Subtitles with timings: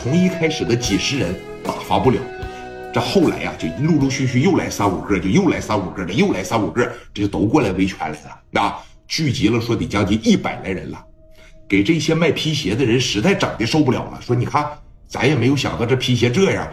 [0.00, 2.18] 从一开始的几十人打发不了，
[2.94, 8.16] 这后来呀，就陆陆续续又来三五个，就又来三五个的，又来三五个，这就都过来维权来
[8.52, 8.78] 了啊！
[9.08, 11.04] 聚集了说得将近一百来人了，
[11.68, 14.70] 给这些卖皮鞋的人实在整的受不了了，说你看
[15.08, 16.68] 咱也没有想到这皮鞋这样，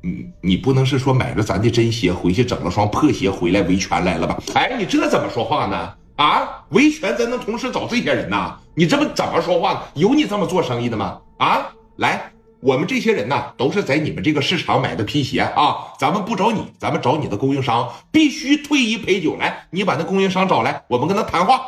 [0.00, 4.42] 你你不能是说买了咱的真鞋回去整了双破鞋回来维权来了吧？
[4.54, 5.94] 哎，你这怎么说话呢？
[6.16, 8.58] 啊，维权咱能同时找这些人呐？
[8.74, 9.84] 你这不怎么说话？
[9.94, 11.20] 有你这么做生意的吗？
[11.38, 11.66] 啊，
[11.96, 19.36] 来，我们这些人呐，都是在你们这个市场买的皮鞋啊，咱们不找你，咱们找你的供应商，必须退一赔九。
[19.36, 21.60] 来，你把那供应商找来，我们跟他谈话，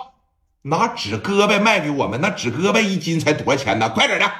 [0.62, 3.88] 拿纸胳膊卖给我们，那纸胳膊一斤才多少钱呢？
[3.90, 4.30] 快点的，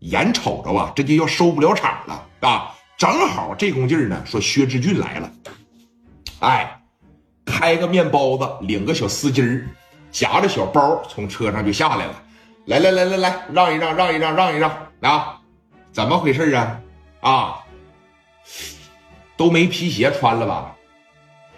[0.00, 2.74] 眼瞅着啊，这就要收不了场了啊！
[2.96, 5.32] 正好这功劲儿呢，说薛之俊来了，
[6.40, 6.78] 哎。
[7.44, 9.68] 开个面包子，领个小丝巾儿，
[10.12, 12.21] 夹着小包从车上就下来了。
[12.66, 15.40] 来来来来来，让一让，让一让，让一让啊！
[15.90, 16.80] 怎么回事啊？
[17.20, 17.64] 啊，
[19.36, 20.76] 都没皮鞋穿了吧？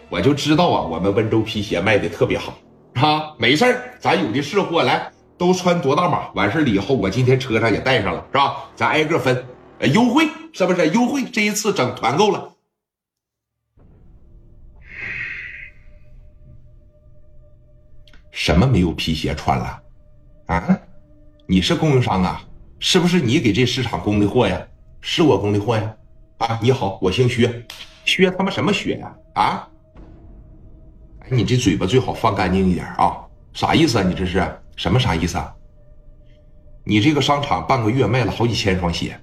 [0.09, 2.55] 我就知道啊，我们温州皮鞋卖的特别好
[2.95, 3.35] 啊。
[3.39, 6.31] 没事咱有的是货，来都穿多大码？
[6.35, 8.65] 完事了以后，我今天车上也带上了，是吧？
[8.75, 9.47] 咱挨个分，
[9.93, 10.89] 优惠是不是？
[10.89, 12.53] 优惠这一次整团购了。
[18.31, 19.83] 什么没有皮鞋穿了？
[20.47, 20.81] 啊，
[21.47, 22.43] 你是供应商啊？
[22.79, 24.61] 是不是你给这市场供的货呀？
[25.01, 25.95] 是我供的货呀？
[26.39, 27.65] 啊，你好，我姓薛，
[28.05, 29.15] 薛他妈什么薛呀？
[29.35, 29.69] 啊，
[31.21, 33.19] 哎，你这嘴巴最好放干净一点啊！
[33.53, 34.03] 啥意思啊？
[34.03, 34.43] 你这是
[34.77, 35.55] 什么啥意思啊？
[36.83, 39.19] 你这个商场半个月卖了好几千双鞋，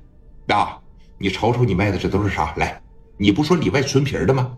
[0.48, 0.80] 啊，
[1.18, 2.54] 你瞅瞅你卖的这都是啥？
[2.58, 2.80] 来，
[3.18, 4.56] 你不说里外纯皮的吗？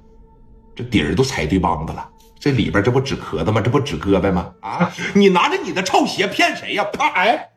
[0.75, 2.09] 这底儿都踩对帮子了。
[2.39, 3.61] 这里边这不纸壳子吗？
[3.61, 4.53] 这不纸胳膊吗？
[4.59, 4.91] 啊！
[5.15, 6.83] 你拿着你的臭鞋骗谁呀？
[6.85, 7.09] 啪！
[7.13, 7.49] 哎，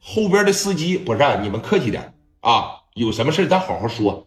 [0.00, 2.76] 后边的司机不是你们客气点啊！
[2.94, 4.26] 有什么事咱好好说，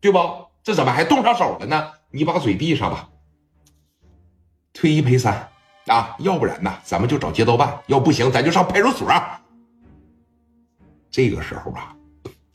[0.00, 0.18] 对不？
[0.62, 1.90] 这怎么还动上手了呢？
[2.10, 3.08] 你把嘴闭上吧。
[4.72, 5.48] 退一赔三
[5.86, 6.14] 啊！
[6.18, 9.08] 要不然呢，咱们就找街道办；要不行，咱就上派出所。
[11.10, 11.96] 这个时候啊，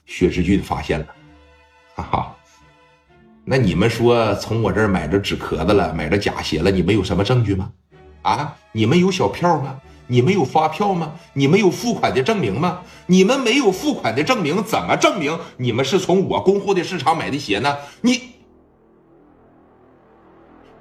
[0.06, 1.07] 薛志俊发现了，
[1.95, 2.35] 哈哈。
[3.44, 7.72] 那你们说从我这儿买着纸壳子了，买着假鞋了，你们有什么证据吗？
[8.22, 9.79] 啊，你们有小票吗？
[10.07, 11.16] 你们有发票吗？
[11.33, 12.81] 你们有付款的证明吗？
[13.07, 17.77] 你们没有付款的证明，怎么证明你们是从我供货的市场买的鞋呢？
[18.01, 18.33] 你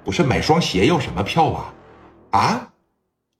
[0.03, 1.73] 不是买双鞋要什么票啊？
[2.31, 2.69] 啊，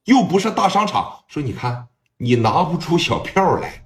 [0.06, 1.20] 又不是大商场。
[1.28, 1.88] 说你看，
[2.18, 3.84] 你拿不出小票来，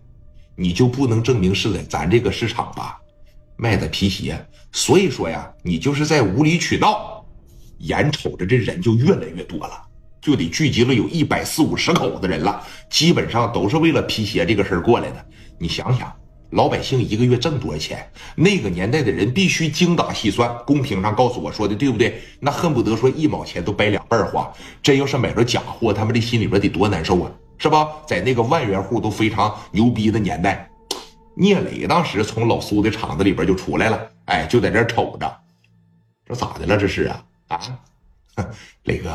[0.56, 3.00] 你就不能证明是在咱这个市场吧？
[3.58, 7.26] 卖的皮鞋，所以说呀，你就是在无理取闹，
[7.80, 9.86] 眼瞅着这人就越来越多了，
[10.30, 15.26] 就得聚集了有一百四五十口子人了，基本上都是为了皮鞋这个事儿过来的。
[15.58, 16.14] 你想想，
[16.52, 18.08] 老百姓一个月挣多少钱？
[18.36, 20.56] 那个年代的人必须精打细算。
[20.68, 22.22] 公屏上告诉我说的对不对？
[22.40, 24.48] 那恨不得说一毛钱都掰两半花。
[24.84, 27.88] 真要是买着假货，他们这心里边得多难受啊，是吧？
[28.06, 30.70] 在那个万元户都非常牛逼的年代。
[31.36, 35.36] 聂磊当时从老苏的厂子里边就出来了，哎，就在这瞅着，
[36.24, 36.78] 这咋的了？
[36.78, 37.60] 这是啊啊，
[38.84, 39.10] 磊哥，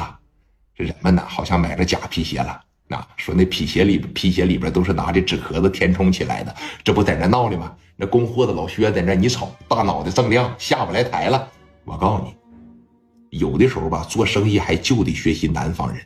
[0.75, 2.61] 人们呢好像买了假皮鞋了。
[2.87, 7.75] 那说那皮鞋里皮鞋里边都是拿这纸壳子填充起来的，这不在那闹呢吗？
[7.97, 11.49] 那供货的老薛在那，你瞅大脑袋锃亮，下不来台了。
[11.85, 16.05] 我告诉你，有的时候吧，做生意还就得学习南方人。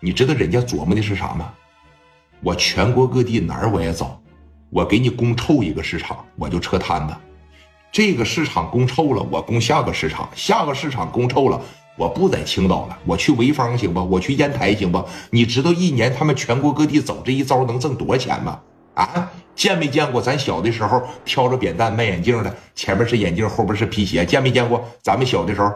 [0.00, 1.52] 你知道人家琢磨的是啥吗？
[2.40, 4.20] 我全国各地哪儿我也走。
[4.70, 7.14] 我给你供臭一个市场，我就撤摊子。
[7.90, 11.60] 这个市场供臭了，我供下个市场；下个市场供臭了，
[11.98, 14.00] 我不在青岛了，我去潍坊行不？
[14.08, 15.04] 我去烟台行不？
[15.30, 18.60] 你知道一年他们全国各地走这一招能挣多少钱吗？
[18.94, 20.22] 啊，见没见过？
[20.22, 24.88] 咱小的时候挑着扁担卖眼镜的，前面是眼镜，后边是皮鞋，见没见过？
[25.02, 25.72] 咱们小的时候，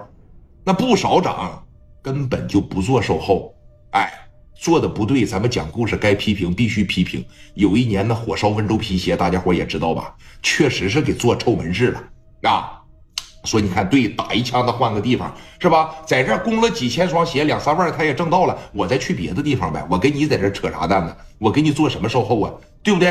[0.65, 1.65] 那不少涨，
[2.01, 3.53] 根本就不做售后，
[3.91, 4.11] 哎。
[4.55, 7.25] 做的不对，咱们讲故事该批评必须批评。
[7.55, 10.15] 有一年呢，火烧温州皮鞋，大家伙也知道吧？
[10.41, 12.01] 确实是给做臭门市了
[12.43, 12.81] 啊！
[13.45, 15.95] 说你看，对，打一枪子换个地方是吧？
[16.07, 19.85] 在这供了几千双鞋，两三万他也挣到了，我再去别的地方呗。
[19.91, 21.17] 我跟你在这扯啥蛋呢？
[21.39, 22.53] 我给你做什么售后啊？
[22.83, 23.09] 对不对？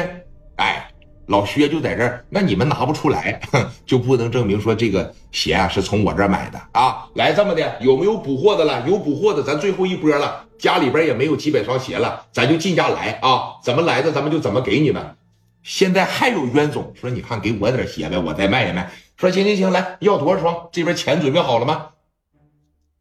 [0.58, 0.88] 哎。
[1.28, 3.40] 老薛就在这儿，那你们拿不出来，
[3.86, 7.06] 就不能证明说这个鞋啊是从我这儿买的啊？
[7.14, 8.84] 来这么的，有没有补货的了？
[8.86, 13.54] 有补货的，咱最后一波了，家里边也没有几百双鞋了，咱就进价来啊！
[13.64, 15.16] 怎么来的，咱们就怎么给你们。
[15.64, 18.92] 现在还有冤种，说你看给我点鞋呗，我再卖一卖。
[19.22, 20.70] 说行行行，来要多少双？
[20.72, 21.90] 这边钱准备好了吗？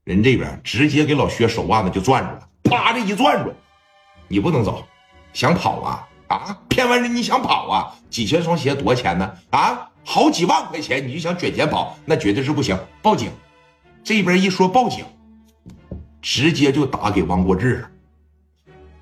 [0.05, 3.55] 人这边直接给老薛手腕子就攥住了，啪的一攥住，
[4.29, 4.85] 你不能走，
[5.33, 6.09] 想跑啊？
[6.27, 6.59] 啊？
[6.69, 7.95] 骗完人你想跑啊？
[8.11, 9.33] 几千双鞋多少钱呢？
[9.49, 12.79] 啊，好几万块钱你就想卷钱跑，那绝对是不行！
[13.01, 13.31] 报警！
[14.05, 15.07] 这边一说报警，
[16.21, 17.91] 直接就打给王国志了。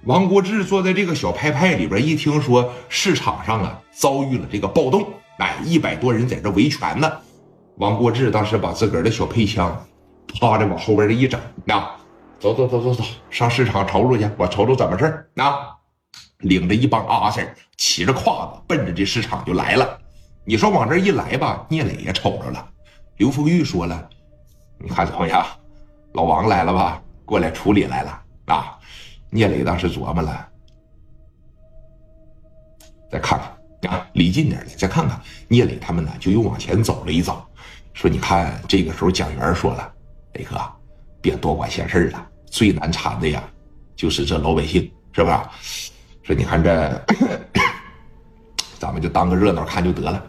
[0.05, 5.05] 王国志坐在这个小派派里边，一听说市场上啊遭遇了这个暴动，
[5.39, 7.11] 哎，一百多人在这维权呢。
[7.77, 9.85] 王国志当时把自个儿的小配枪，
[10.35, 11.81] 啪的往后边这一整，那
[12.39, 15.75] 走走走走走，上市场瞅瞅去，我瞅瞅怎么事儿啊。
[16.39, 19.99] 领着一帮阿 Sir，骑着胯子奔着这市场就来了。
[20.45, 22.69] 你说往这一来吧，聂磊也瞅着了。
[23.17, 24.09] 刘丰玉说了
[24.79, 25.45] ：“你看怎么样？
[26.15, 27.03] 老王来了吧？
[27.25, 28.79] 过来处理来了啊！”
[29.31, 30.49] 聂磊当时琢磨了，
[33.11, 35.21] 再看看啊，离近点来，再看看。
[35.47, 37.47] 聂磊他们呢，就又往前走了一走，
[37.95, 39.93] 说：“你看，这个时候蒋元说了，
[40.33, 40.61] 磊哥，
[41.21, 43.43] 别多管闲事了，最难缠的呀，
[43.95, 45.51] 就是这老百姓，是吧？”
[46.23, 47.05] 说你看这，
[48.79, 50.23] 咱们就当个热闹看就得了。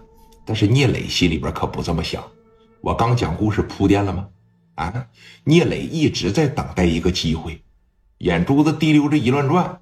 [0.45, 2.23] 但是聂磊心里边可不这么想。
[2.81, 4.27] 我刚讲故事铺垫了吗？
[4.75, 5.07] 啊，
[5.43, 7.61] 聂磊一直在等待一个机会，
[8.19, 9.81] 眼珠子滴溜着一乱转，